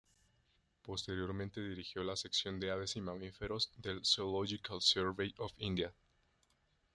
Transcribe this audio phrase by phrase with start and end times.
[0.81, 5.93] Posteriormente dirigió la sección de aves y mamíferos del Zoological Survey of India.